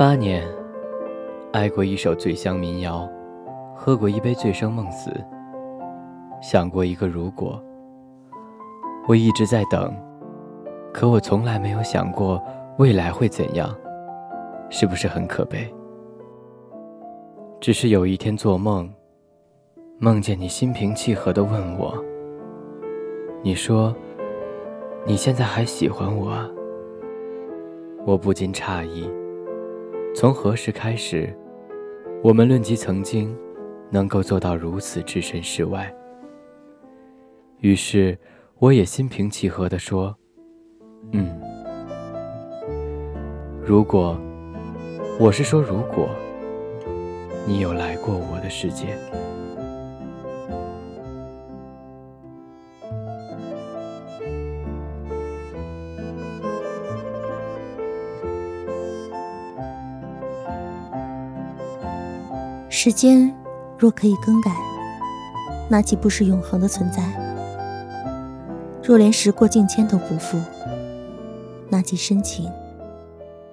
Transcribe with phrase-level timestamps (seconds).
[0.00, 0.48] 八年，
[1.52, 3.06] 爱过一首醉乡民谣，
[3.76, 5.12] 喝过一杯醉生梦死，
[6.40, 7.62] 想过一个如果。
[9.06, 9.94] 我一直在等，
[10.90, 12.42] 可我从来没有想过
[12.78, 13.76] 未来会怎样，
[14.70, 15.70] 是不是很可悲？
[17.60, 18.90] 只是有一天做梦，
[19.98, 21.94] 梦见你心平气和地问我
[23.44, 23.94] ：“你说
[25.04, 26.32] 你现在还喜欢我？”
[28.06, 29.06] 我不禁诧异，
[30.12, 31.32] 从何时开始，
[32.22, 33.34] 我们论及曾经，
[33.90, 35.92] 能够做到如此置身事外？
[37.60, 38.18] 于是，
[38.58, 40.14] 我也心平气和地说
[41.12, 41.40] ：“嗯，
[43.64, 44.20] 如果，
[45.18, 46.08] 我是说如果，
[47.46, 48.88] 你有来过我的世界。”
[62.82, 63.30] 时间
[63.78, 64.50] 若可以更改，
[65.68, 67.02] 那岂不是永恒的存在？
[68.82, 70.38] 若连时过境迁都不复，
[71.68, 72.50] 那即深情。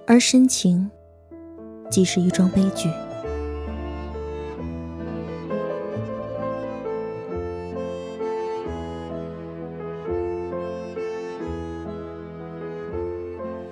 [0.06, 0.90] 而深情，
[1.90, 2.88] 即是一桩悲剧。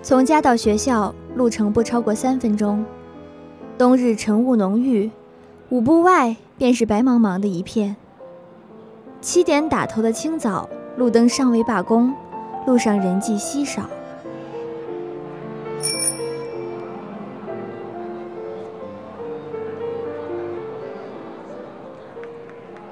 [0.03, 2.85] 从家到学校路程不超过三分钟。
[3.79, 5.11] 冬日晨雾浓郁。
[5.69, 7.97] 五步外便是白茫茫的一片。
[9.21, 12.15] 七点打头的清早，路灯尚未罢工，
[12.69, 13.83] 路上人迹稀少。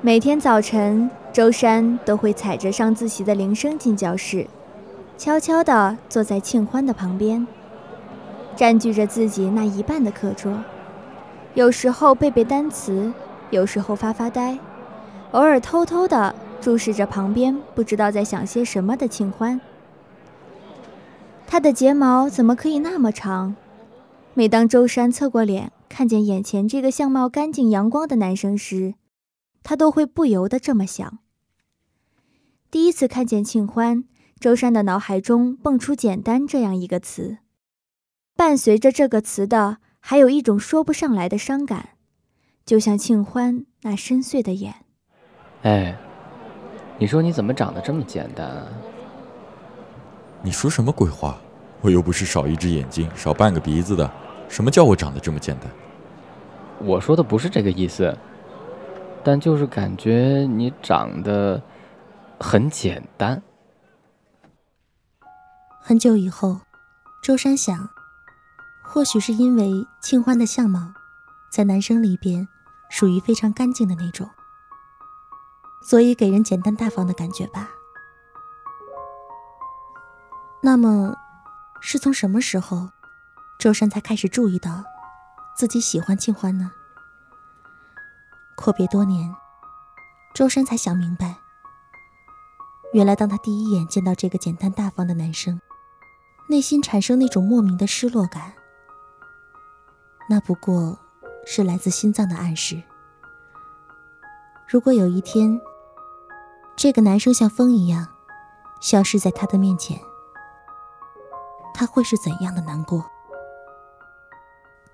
[0.01, 4.49] 每天早晨，周山都会踩着上自习的铃声进教室，
[5.17, 7.47] 悄悄地坐在庆欢的旁边，
[8.57, 10.53] 占据着自己那一半的课桌。
[11.55, 13.13] 有时候背背单词，
[13.51, 14.59] 有时候发发呆，
[15.31, 19.61] 偶尔偷偷地注视着旁边不知道在想些什么的庆欢。
[21.47, 23.55] 他的睫毛怎么可以那么长？
[24.35, 28.95] 每当周山侧过脸看见眼前这个相貌干净阳光的男生时，
[29.63, 31.21] 他都会不由得这么想。
[32.69, 34.03] 第一次看见庆欢，
[34.41, 37.39] 周山的脑海中蹦出“简单”这样一个词，
[38.35, 39.77] 伴随着这个词的。
[40.07, 41.89] 还有一种说不上来的伤感，
[42.67, 44.75] 就像庆欢那深邃的眼。
[45.63, 45.97] 哎，
[46.99, 48.67] 你说你怎么长得这么简单啊？
[50.43, 51.39] 你说什么鬼话？
[51.81, 54.13] 我又不是少一只眼睛、少半个鼻子的，
[54.47, 55.71] 什么叫我长得这么简单？
[56.81, 58.15] 我说的不是这个意思，
[59.25, 61.63] 但就是感觉你长得
[62.39, 63.43] 很简单。
[65.81, 66.61] 很久以后，
[67.23, 67.89] 周山想。
[68.95, 70.95] 或许是因为庆欢的相貌，
[71.51, 72.47] 在男生里边
[72.89, 74.31] 属于非常干净的那种，
[75.83, 77.69] 所以给人简单大方的感觉吧。
[80.63, 81.13] 那么，
[81.81, 82.89] 是从什么时候，
[83.59, 84.85] 周山才开始注意到
[85.57, 86.71] 自己喜欢庆欢呢？
[88.55, 89.35] 阔别多年，
[90.37, 91.35] 周山才想明白，
[92.93, 95.61] 原来当他第一眼见到这个简单大方的男生，
[96.47, 98.53] 内心产生那种莫名的失落感。
[100.29, 100.99] 那不过
[101.47, 102.83] 是来自心脏的暗示。
[104.67, 105.61] 如果有一天，
[106.75, 108.09] 这个男生像风一样
[108.81, 110.01] 消失在他的面前，
[111.75, 113.05] 他会是怎样的难过？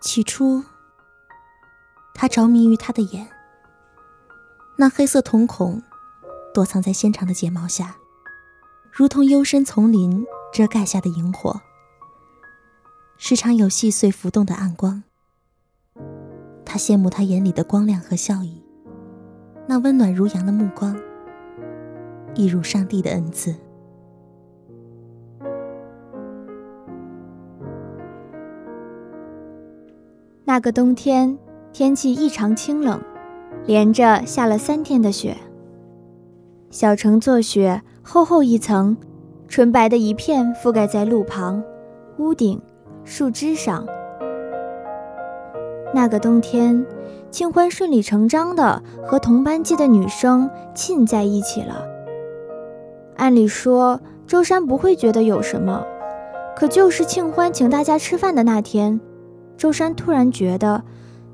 [0.01, 0.65] 起初，
[2.13, 3.29] 他着迷于他的眼，
[4.77, 5.83] 那黑色瞳孔
[6.53, 7.97] 躲藏在纤长的睫毛下，
[8.91, 11.61] 如同幽深丛林遮盖下的萤火，
[13.17, 15.05] 时常有细碎浮动的暗光。
[16.73, 18.63] 他羡慕他眼里的光亮和笑意，
[19.67, 20.97] 那温暖如阳的目光，
[22.37, 23.53] 一如上帝的恩赐。
[30.45, 31.37] 那个冬天，
[31.73, 33.03] 天气异常清冷，
[33.67, 35.37] 连着下了三天的雪。
[36.71, 38.97] 小城作雪，厚厚一层，
[39.49, 41.61] 纯白的一片覆盖在路旁、
[42.19, 42.63] 屋顶、
[43.03, 43.85] 树枝上。
[45.93, 46.87] 那个冬天，
[47.31, 51.85] 庆欢顺理成章的和同班级的女生沁在一起了。
[53.17, 55.85] 按理说，周山不会觉得有什么，
[56.57, 59.01] 可就是庆欢请大家吃饭的那天，
[59.57, 60.83] 周山突然觉得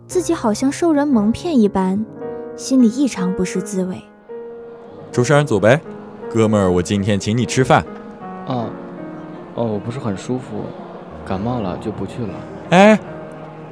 [0.07, 2.05] 自己好像受人蒙骗一般，
[2.57, 4.03] 心里异常不是滋味。
[5.13, 5.81] 周山，走呗，
[6.33, 7.85] 哥们儿，我今天请你吃饭。
[8.47, 8.71] 哦，
[9.55, 10.63] 哦，我不是很舒服，
[11.27, 12.35] 感冒了就不去了。
[12.71, 12.99] 哎。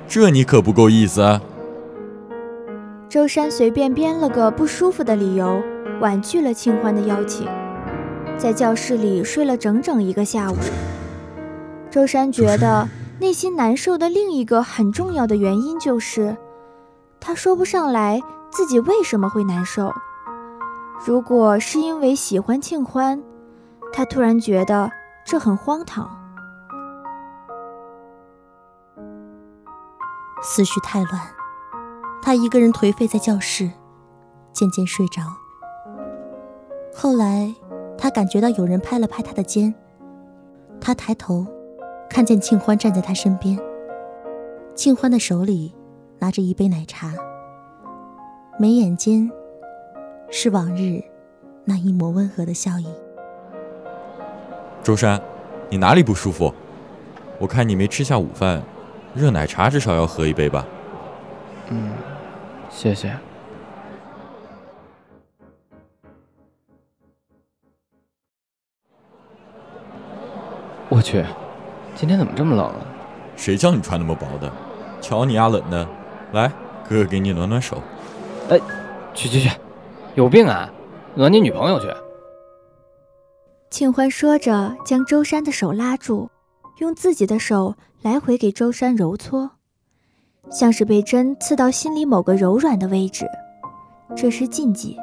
[0.06, 1.40] 这你可不够意思啊！
[3.08, 5.62] 周山随便编了个不舒服的理由，
[6.00, 7.48] 婉拒了庆欢的邀请，
[8.36, 10.56] 在教室里睡了整整一个下午。
[11.90, 12.88] 周山觉得
[13.20, 16.36] 内心难受的另一个很重要的原因就是，
[17.20, 19.92] 他说不上来自己为什么会难受。
[21.06, 23.22] 如果是因为喜欢庆欢，
[23.92, 24.90] 他突然觉得
[25.24, 26.23] 这很荒唐。
[30.46, 31.23] 思绪太乱，
[32.23, 33.70] 他一个人颓废在教室，
[34.52, 35.23] 渐渐睡着。
[36.94, 37.52] 后来，
[37.96, 39.75] 他感觉到有人拍了拍他的肩，
[40.79, 41.46] 他抬头，
[42.11, 43.58] 看见庆欢站在他身边。
[44.75, 45.75] 庆欢的手里
[46.19, 47.14] 拿着一杯奶茶，
[48.58, 49.31] 眉眼间
[50.31, 51.02] 是往日
[51.64, 52.87] 那一抹温和的笑意。
[54.82, 55.19] 周山，
[55.70, 56.52] 你哪里不舒服？
[57.38, 58.62] 我看你没吃下午饭。
[59.14, 60.66] 热奶茶至少要喝一杯吧。
[61.70, 61.93] 嗯，
[62.69, 63.16] 谢谢。
[70.88, 71.25] 我去，
[71.94, 72.76] 今天怎么这么冷啊？
[73.37, 74.50] 谁叫你穿那么薄的？
[75.00, 75.88] 瞧你丫冷的，
[76.32, 76.49] 来，
[76.88, 77.82] 哥哥给你暖暖手。
[78.49, 78.60] 哎，
[79.12, 79.50] 去去去，
[80.14, 80.70] 有病啊！
[81.14, 81.88] 暖你女朋友去。
[83.70, 86.31] 庆欢说着，将周山的手拉住，
[86.78, 87.74] 用自己的手。
[88.02, 89.52] 来回给周山揉搓，
[90.50, 93.26] 像是被针刺到心里某个柔软的位置，
[94.14, 94.94] 这是禁忌。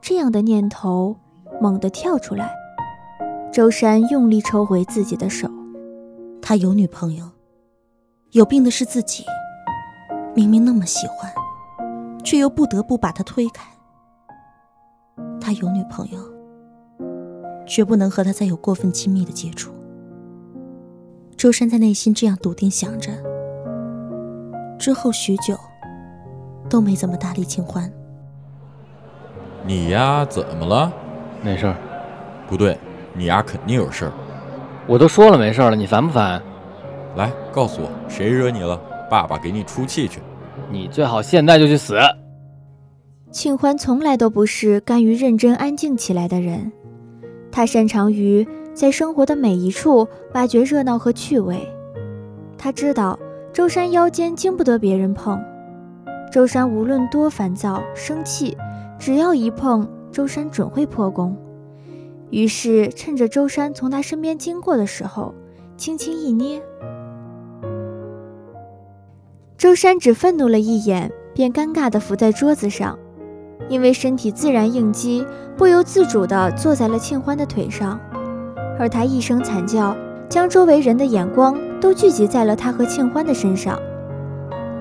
[0.00, 1.16] 这样的念头
[1.60, 2.54] 猛地跳出来，
[3.52, 5.50] 周山用力抽回自己的手。
[6.40, 7.28] 他有女朋友，
[8.30, 9.24] 有病的是自己。
[10.36, 11.28] 明明那么喜欢，
[12.22, 13.68] 却又不得不把他推开。
[15.40, 16.20] 他有女朋友，
[17.66, 19.72] 绝不能和他再有过分亲密的接触。
[21.40, 23.10] 周山在内心这样笃定想着，
[24.78, 25.58] 之后许久
[26.68, 27.90] 都没怎么搭理清欢。
[29.64, 30.92] 你呀，怎么了？
[31.42, 31.76] 没事儿。
[32.46, 32.76] 不对，
[33.14, 34.12] 你呀肯定有事儿。
[34.86, 36.42] 我都说了没事了，你烦不烦？
[37.16, 38.78] 来，告诉我谁惹你了，
[39.08, 40.20] 爸爸给你出气去。
[40.70, 41.96] 你最好现在就去死。
[43.30, 46.70] 庆欢从来都不是甘于认真安静起来的人，
[47.50, 48.46] 他擅长于。
[48.74, 51.68] 在生活的每一处挖掘热闹和趣味。
[52.56, 53.18] 他知道
[53.52, 55.40] 周山腰间经不得别人碰，
[56.32, 58.56] 周山无论多烦躁、生气，
[58.98, 61.36] 只要一碰，周山准会破功。
[62.30, 65.34] 于是趁着周山从他身边经过的时候，
[65.76, 66.62] 轻轻一捏。
[69.58, 72.98] 周山只愤怒了一眼，便尴尬地伏在桌子上，
[73.68, 75.26] 因为身体自然应激，
[75.56, 78.00] 不由自主地坐在了庆欢的腿上。
[78.80, 79.94] 而他一声惨叫，
[80.26, 83.78] 将周围人的眼光都聚集在了他和庆欢的身上。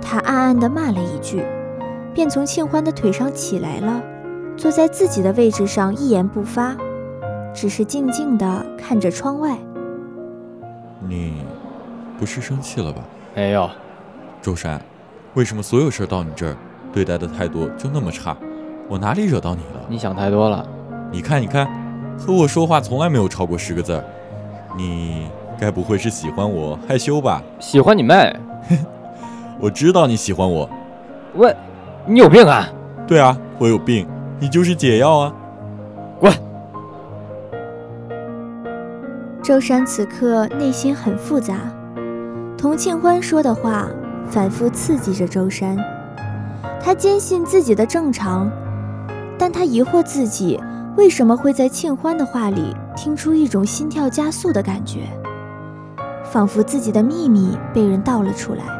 [0.02, 1.44] 他暗暗地骂了一句，
[2.14, 4.02] 便从庆欢的腿上起来了，
[4.56, 6.78] 坐在自己的位置上，一言不发，
[7.54, 9.58] 只是静静地看着窗外。
[11.06, 11.44] 你
[12.18, 13.02] 不是生气了吧？
[13.36, 13.70] 没有。
[14.42, 14.82] 周山，
[15.34, 16.56] 为什么所有事到你这儿，
[16.94, 18.38] 对待的态度就那么差？
[18.88, 19.82] 我哪里惹到你了？
[19.90, 20.66] 你想太多了。
[21.12, 21.68] 你看，你看。
[22.20, 24.04] 和我说话从来没有超过十个字儿，
[24.78, 25.28] 你
[25.60, 27.42] 该不会是喜欢我害羞吧？
[27.60, 28.36] 喜欢你妹！
[29.60, 30.70] 我知道你喜欢我。
[31.36, 31.56] 喂，
[32.06, 32.68] 你有病啊？
[33.08, 34.08] 对啊，我有病，
[34.40, 35.34] 你就是解药啊！
[36.20, 36.32] 滚！
[39.42, 41.56] 周山此刻内心很复杂，
[42.58, 43.88] 童庆欢说的话
[44.30, 45.76] 反复刺激着周山，
[46.80, 48.52] 他坚信自己的正常，
[49.38, 50.60] 但他疑惑自己。
[50.98, 55.08] 为什么会在庆欢的话里听出一种心跳加速的感觉？
[56.32, 58.79] 仿佛自己的秘密被人道了出来。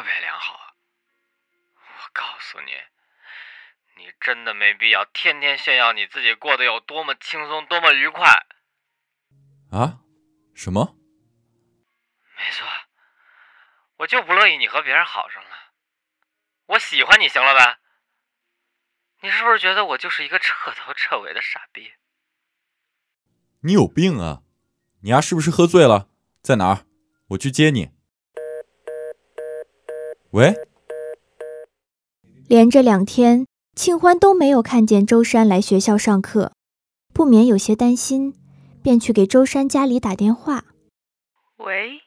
[0.00, 0.72] 特别良好啊？
[1.74, 2.72] 我告诉你，
[3.98, 8.46] 你真的没必要天天炫耀你自己过得有多么轻松、多么愉快。
[9.70, 10.00] 啊？
[10.54, 10.96] 什么？
[12.34, 12.66] 没错，
[13.98, 15.50] 我就不乐意你和别人好上了。
[16.64, 17.80] 我喜欢你，行了吧？
[19.20, 21.92] 你是不是觉得我就是一个彻头彻尾的傻逼？
[23.64, 24.44] 你有病啊！
[25.02, 26.08] 你丫是不是喝醉了？
[26.40, 26.86] 在哪儿？
[27.32, 27.90] 我去接你。
[30.32, 30.54] 喂，
[32.46, 36.52] 连着两天，庆欢都没有看见周山来学校上课，
[37.12, 38.32] 不免有些担心，
[38.80, 40.66] 便去给周山家里打电话。
[41.56, 42.02] 喂，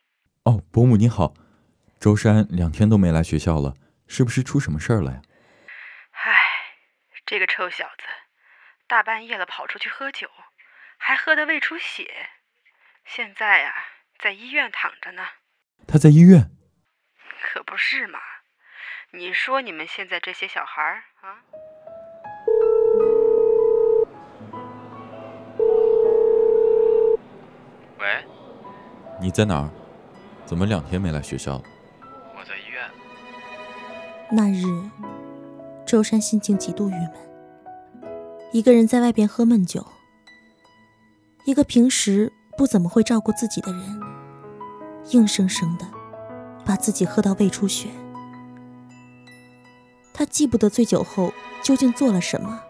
[0.46, 1.34] 哦，伯母你好，
[2.00, 3.74] 周山两天都没来学校了，
[4.08, 5.22] 是不是出什么事儿了呀？
[6.12, 6.32] 唉，
[7.26, 8.04] 这个臭小子，
[8.88, 10.30] 大半夜了跑出去喝酒，
[10.98, 12.10] 还喝得胃出血，
[13.06, 13.74] 现在啊，
[14.18, 15.24] 在医院躺着呢。
[15.86, 16.50] 他在医院？
[17.46, 18.13] 可不是嘛。
[19.16, 21.38] 你说你们现在这些小孩儿啊？
[28.00, 28.26] 喂，
[29.22, 29.70] 你在哪儿？
[30.48, 31.64] 怎么两天没来学校了？
[32.36, 32.90] 我在医院。
[34.32, 34.66] 那日，
[35.86, 37.14] 周山心情极度郁闷，
[38.52, 39.86] 一个人在外边喝闷酒。
[41.46, 44.02] 一个平时不怎么会照顾自己的人，
[45.12, 45.86] 硬生生的
[46.66, 47.90] 把自己喝到胃出血。
[50.14, 52.62] 他记不得醉酒后究竟做了什么，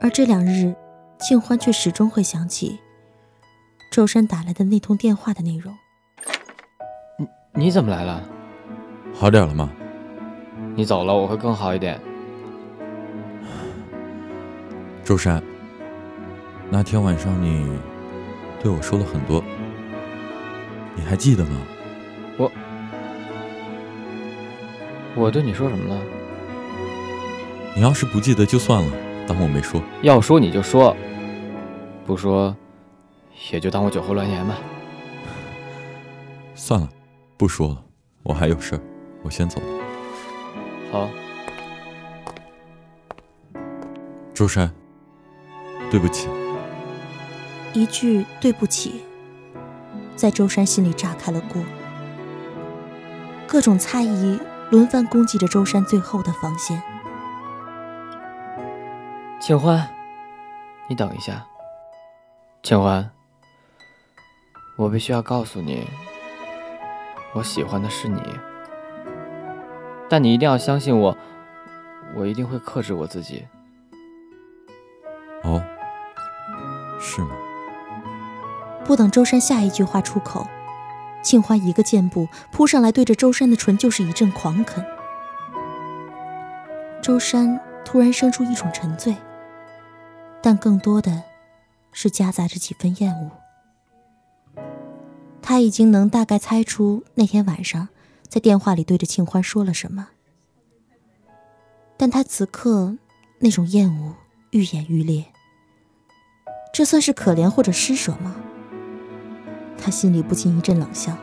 [0.00, 0.74] 而这两日，
[1.18, 2.78] 庆欢却始终会想起
[3.90, 5.76] 周山打来的那通电话的内容。
[7.18, 7.26] 你
[7.64, 8.22] 你怎么来了？
[9.12, 9.70] 好点了吗？
[10.74, 12.00] 你走了，我会更好一点。
[15.02, 15.42] 周山，
[16.70, 17.78] 那天晚上你
[18.62, 19.42] 对我说了很多，
[20.94, 21.60] 你还记得吗？
[25.16, 26.00] 我对你说什么了？
[27.74, 28.92] 你要是不记得就算了，
[29.26, 29.82] 当我没说。
[30.02, 30.94] 要说你就说，
[32.06, 32.54] 不说
[33.50, 34.58] 也就当我酒后乱言吧。
[36.54, 36.88] 算了，
[37.38, 37.82] 不说了，
[38.22, 38.80] 我还有事儿，
[39.22, 39.66] 我先走了。
[40.92, 41.08] 好。
[44.34, 44.70] 周山，
[45.90, 46.28] 对不起。
[47.72, 49.00] 一句对不起，
[50.14, 51.62] 在周山心里炸开了锅，
[53.46, 54.38] 各种猜疑。
[54.70, 56.82] 轮番攻击着周山最后的防线。
[59.38, 59.88] 庆欢，
[60.88, 61.46] 你等一下。
[62.64, 63.08] 庆欢，
[64.76, 65.86] 我必须要告诉你，
[67.32, 68.20] 我喜欢的是你。
[70.08, 71.16] 但你一定要相信我，
[72.16, 73.46] 我一定会克制我自己。
[75.44, 75.62] 哦，
[76.98, 77.30] 是吗？
[78.84, 80.44] 不等周山下一句话出口。
[81.22, 84.84] 庆欢一个箭步扑上来，对着周山的唇就是一阵狂啃。
[87.02, 89.14] 周山突然生出一种沉醉，
[90.42, 91.22] 但更多的
[91.92, 93.30] 是夹杂着几分厌恶。
[95.42, 97.88] 他已经能大概猜出那天晚上
[98.28, 100.08] 在电话里对着庆欢说了什么，
[101.96, 102.96] 但他此刻
[103.38, 104.14] 那种厌恶
[104.50, 105.26] 愈演愈烈。
[106.72, 108.36] 这算是可怜或者施舍吗？
[109.78, 111.16] 他心里不禁一阵冷笑，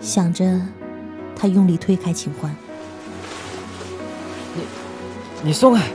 [0.00, 0.60] 想着，
[1.34, 2.54] 他用力推开秦欢。
[4.54, 4.62] 你，
[5.44, 5.86] 你松开！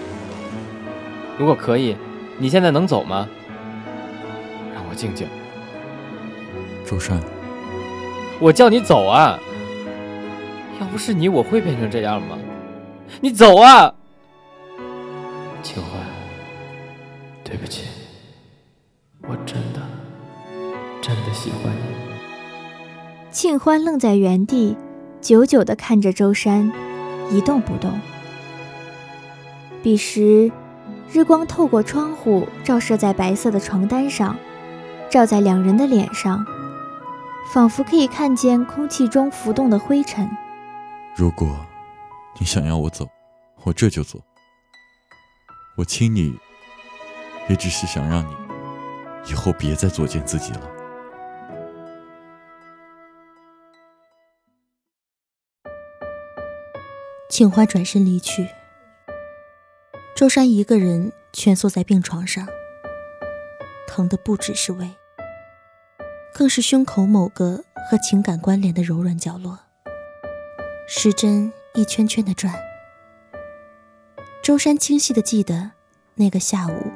[1.37, 1.95] 如果可以，
[2.39, 3.27] 你现在能走吗？
[4.73, 5.27] 让我静静。
[6.85, 7.19] 周山，
[8.39, 9.39] 我叫你走啊！
[10.79, 12.37] 要不是你，我会变成这样吗？
[13.21, 13.93] 你走啊！
[15.61, 15.91] 秦欢，
[17.43, 17.83] 对不起，
[19.21, 19.62] 我真的。
[21.03, 23.29] 真的喜欢你。
[23.29, 24.77] 庆欢愣在原地，
[25.19, 26.71] 久久地看着周山，
[27.29, 27.99] 一动不动。
[29.83, 30.49] 彼时，
[31.11, 34.37] 日光透过窗户照射在白色的床单上，
[35.09, 36.45] 照在两人的脸上，
[37.51, 40.29] 仿佛可以看见空气中浮动的灰尘。
[41.17, 41.53] 如果
[42.39, 43.05] 你想要我走，
[43.63, 44.21] 我这就走。
[45.75, 46.33] 我亲你，
[47.49, 48.33] 也只是想让你
[49.29, 50.61] 以后别再作践自己了。
[57.33, 58.47] 庆欢转身离去，
[60.15, 62.47] 周山一个人蜷缩在病床上，
[63.87, 64.91] 疼的不只是胃，
[66.31, 69.57] 更是胸口某个和情感关联的柔软角落。
[70.87, 72.53] 时针一圈圈的转，
[74.43, 75.71] 周山清晰的记得，
[76.13, 76.91] 那个下午，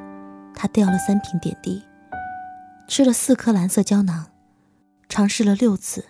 [0.54, 1.82] 他掉了三瓶点滴，
[2.88, 4.28] 吃了四颗蓝色胶囊，
[5.10, 6.06] 尝试了六次，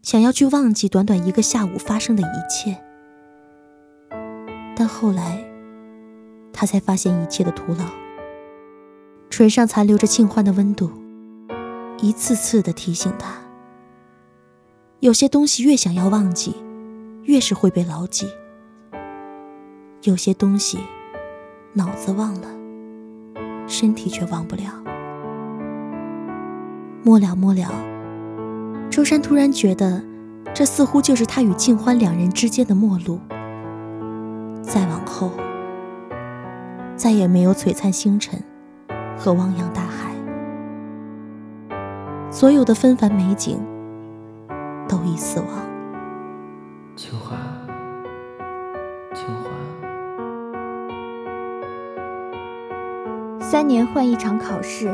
[0.00, 2.82] 想要去忘记短短一个下午发生的一切。
[4.84, 5.42] 但后来，
[6.52, 7.86] 他才发现一切的徒劳。
[9.30, 10.90] 唇上残留着庆欢的温度，
[12.02, 13.30] 一次次的提醒他：
[15.00, 16.54] 有些东西越想要忘记，
[17.22, 18.26] 越是会被牢记；
[20.02, 20.78] 有些东西，
[21.72, 22.48] 脑子忘了，
[23.66, 24.64] 身体却忘不了。
[27.02, 27.70] 末了末了，
[28.90, 30.04] 周山突然觉得，
[30.52, 33.18] 这似乎就是他与庆欢两人之间的陌路。
[34.66, 35.30] 再往后，
[36.96, 38.42] 再也没有璀璨星辰
[39.16, 40.14] 和汪洋大海，
[42.30, 43.60] 所有的纷繁美景
[44.88, 45.48] 都已死亡。
[46.96, 47.38] 清欢，
[49.14, 49.44] 清欢。
[53.40, 54.92] 三年换一场考试，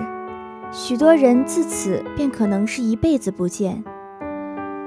[0.73, 3.83] 许多人自此便可能是一辈子不见。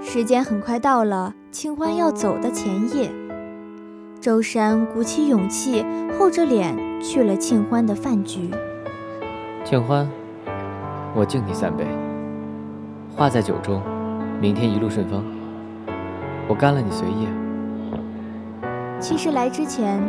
[0.02, 3.10] 时间很快到了清欢要走的前夜，
[4.24, 5.86] 周山鼓起勇气，
[6.18, 8.50] 厚着脸去了庆欢的饭局。
[9.66, 10.10] 庆欢，
[11.14, 11.84] 我敬你三杯。
[13.18, 13.82] 话在酒中，
[14.40, 15.22] 明天一路顺风。
[16.48, 17.28] 我干了你随意。
[18.98, 20.02] 其实来之前，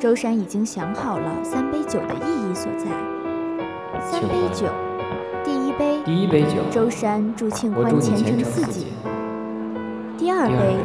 [0.00, 2.86] 周山已经想好了三杯酒的意义所在。
[4.00, 4.66] 三杯酒，
[5.44, 8.88] 第一杯，第一杯酒，周山祝庆欢前程似锦。
[10.20, 10.26] 锦。
[10.26, 10.76] 第二杯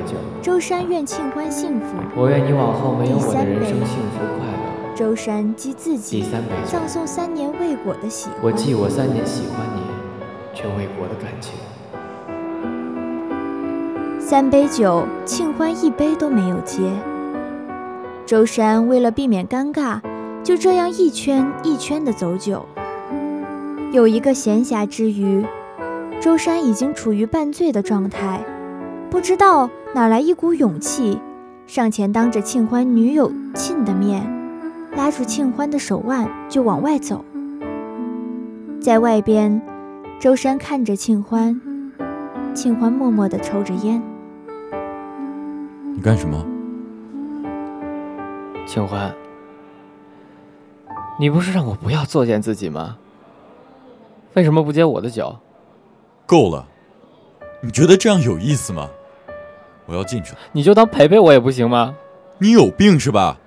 [0.41, 1.97] 周山愿庆欢幸福。
[2.15, 4.95] 我愿你往后没有我的人第三杯生幸福快乐。
[4.95, 8.39] 周山记自己第三杯酒，葬送三年未果的喜欢。
[8.41, 9.81] 我记我三年喜欢你，
[10.53, 11.53] 却未果的感情。
[14.21, 16.81] 三杯酒，庆欢一杯都没有接。
[18.25, 19.99] 周山为了避免尴尬，
[20.43, 22.65] 就这样一圈一圈的走酒。
[23.91, 25.45] 有一个闲暇之余，
[26.21, 28.43] 周山已经处于半醉的状态，
[29.09, 31.19] 不知道哪来一股勇气，
[31.67, 34.21] 上前当着庆欢女友沁的面，
[34.95, 37.23] 拉住庆欢的手腕就往外走。
[38.81, 39.61] 在外边，
[40.19, 41.59] 周山看着庆欢，
[42.53, 44.01] 庆欢默默地抽着烟。
[45.93, 46.45] 你干什么？
[48.67, 49.13] 庆欢，
[51.19, 52.97] 你不是让我不要作践自己吗？
[54.33, 55.37] 为什么不接我的酒？
[56.25, 56.67] 够了！
[57.65, 58.87] 你觉得这样有意思吗？
[59.87, 60.37] 我要进去了。
[60.51, 61.95] 你就当陪陪我也不行吗？
[62.37, 63.39] 你有病是吧？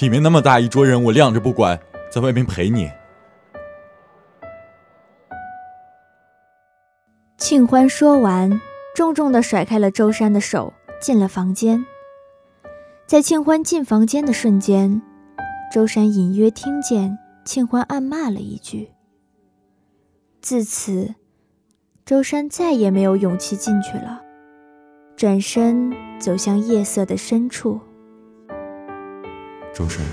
[0.00, 1.78] 里面那么大一桌人，我晾着不管，
[2.10, 2.90] 在外面陪你。
[7.36, 8.62] 庆欢说完，
[8.94, 11.84] 重重的甩开了周山的手，进了房间。
[13.06, 15.02] 在庆欢进房间的瞬间，
[15.70, 18.90] 周山隐约听见庆欢暗骂了一句。
[20.40, 21.14] 自此，
[22.06, 24.20] 周山再也没有勇气进去了，
[25.16, 25.90] 转身
[26.20, 27.80] 走向夜色的深处。
[29.72, 30.04] 周深，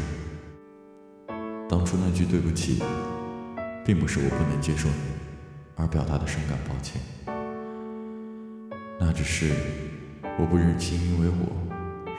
[1.68, 2.82] 当初那句对不起，
[3.86, 4.96] 并不是我不能接受你
[5.76, 7.02] 而表达的深感抱歉，
[8.98, 9.54] 那只是
[10.40, 11.46] 我不忍心因为我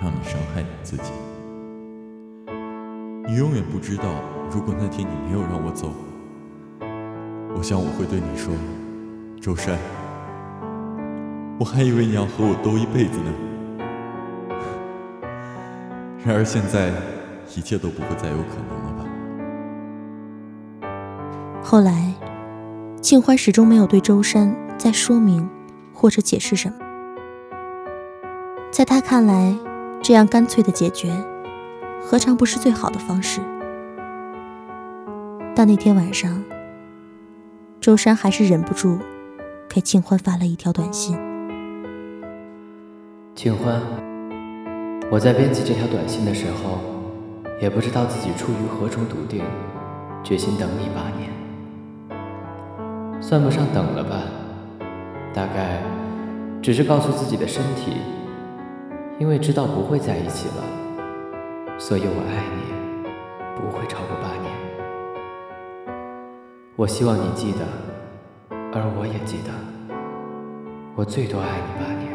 [0.03, 1.13] 让你伤害你自己。
[3.27, 5.95] 你永远不知道，如果那天你没有让我走，
[7.57, 8.53] 我想我会对你说，
[9.42, 9.76] 周山，
[11.59, 13.33] 我还以为你要和我斗一辈子呢。
[16.24, 16.92] 然而现在，
[17.57, 19.05] 一切都不会再有可能了吧？
[21.61, 22.14] 后来，
[23.00, 25.50] 庆欢始终没有对周山再说明
[25.92, 26.76] 或者解释什么。
[28.70, 29.52] 在他看来，
[30.00, 31.12] 这样干脆的解决，
[32.00, 33.40] 何尝不是最好的方式？
[35.52, 36.44] 但那天晚上，
[37.81, 39.00] 周山还是忍不住
[39.75, 41.17] 给庆欢发了一条短信。
[43.35, 43.81] 庆欢，
[45.11, 46.79] 我在编辑这条短信的时候，
[47.59, 49.43] 也不知道自己出于何种笃定，
[50.23, 51.33] 决心等你八年。
[53.23, 54.25] 算不上等了吧，
[55.33, 55.81] 大概
[56.61, 57.93] 只是告诉自己的身体，
[59.19, 62.61] 因为知道不会在一起了，所以我爱你，
[63.57, 64.53] 不会超过八年。
[66.77, 67.61] 我希望你记得，
[68.75, 69.53] 而我也记得，
[70.97, 72.12] 我最多爱你八年。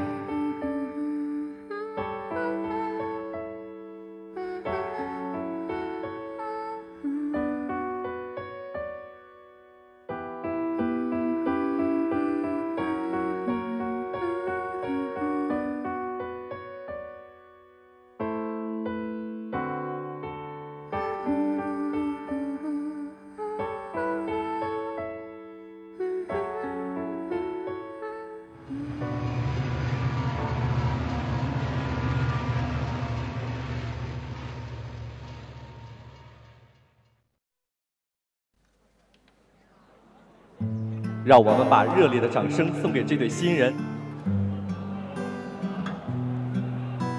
[41.27, 43.73] 让我们把热烈的掌声送给这对新人。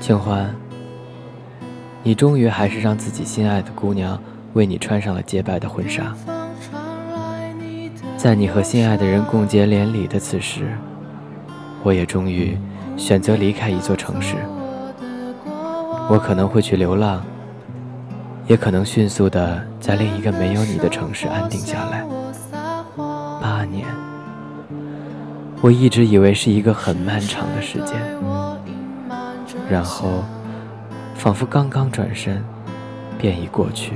[0.01, 0.49] 清欢，
[2.03, 4.19] 你终于还是让自己心爱的姑娘
[4.55, 6.15] 为你穿上了洁白的婚纱。
[8.17, 10.75] 在你和心爱的人共结连理的此时，
[11.83, 12.57] 我也终于
[12.97, 14.37] 选择离开一座城市。
[16.09, 17.23] 我可能会去流浪，
[18.47, 22.03] 也可能迅速的在另一个没有你的城市安定下来。
[23.83, 23.95] 八年，
[25.61, 28.01] 我一直以为是一个很漫长的时间，
[29.71, 30.25] 然后
[31.15, 32.45] 仿佛刚刚转身，
[33.19, 33.93] 便已过去。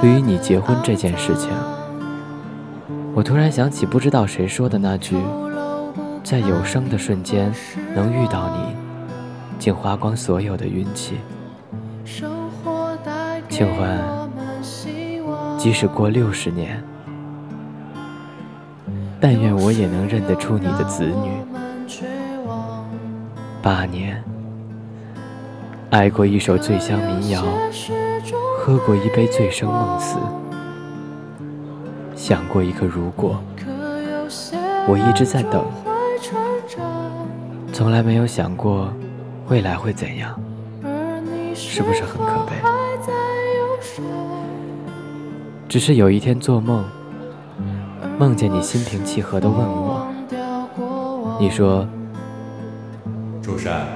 [0.00, 1.50] 对于你结婚这件事情，
[3.14, 5.16] 我突然想起不知道谁说的那句
[6.22, 7.52] ：“在有生的瞬间
[7.94, 8.76] 能遇到你，
[9.58, 11.18] 竟花光所有的运气。”
[13.48, 13.98] 庆欢，
[15.56, 16.82] 即使过六十年，
[19.24, 21.30] 但愿我也能认得出你的子女。
[23.62, 24.22] 八年，
[25.88, 27.42] 爱过一首醉乡民谣，
[28.58, 30.18] 喝过一杯醉生梦死，
[32.14, 33.42] 想过一个如果，
[34.86, 35.64] 我一直在等，
[37.72, 38.92] 从来没有想过
[39.48, 40.38] 未来会怎样，
[41.54, 42.52] 是不是很可悲？
[45.66, 46.84] 只是有一天做梦，
[48.16, 50.06] 梦见你心平气和地问我，
[51.40, 51.86] 你说
[53.42, 53.88] ：“朱山，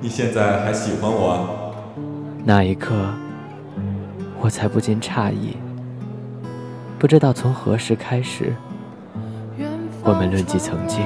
[0.00, 1.74] 你现在还喜欢我？”
[2.44, 2.94] 那一刻，
[4.40, 5.56] 我才不禁诧异，
[6.96, 8.54] 不知道从何时开始，
[10.04, 11.04] 我们论及曾经，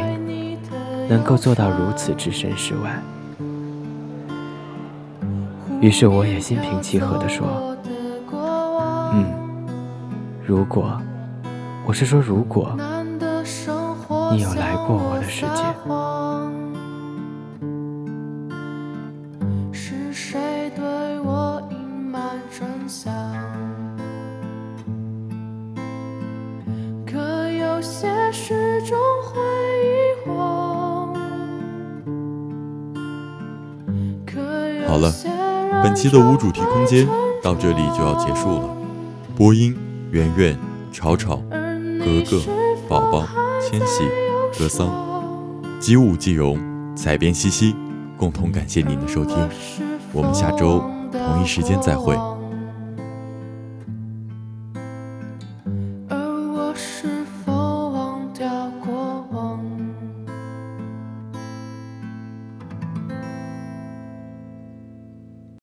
[1.09, 3.03] 能够做到如此置身事外。
[5.81, 7.75] 于是我也心平气和地说
[9.15, 9.27] ：“嗯，
[10.47, 11.01] 如果，
[11.87, 12.75] 我是说如果，
[14.33, 15.49] 你有来过我的世界。”？
[34.87, 35.13] 好了
[35.83, 37.07] 本期的无主题空间
[37.43, 38.69] 到这里就要结束了。
[39.37, 39.77] 播音：
[40.13, 40.57] 圆圆、
[40.93, 41.43] 吵吵、
[42.05, 42.43] 格格、
[42.87, 43.27] 宝宝、
[43.63, 44.05] 千玺、
[44.59, 44.91] 格桑、
[45.81, 46.59] 姬武、季荣、
[46.95, 47.75] 采编西西，
[48.19, 49.35] 共同感谢您的收听。
[50.13, 52.15] 我们下周同一时间再会。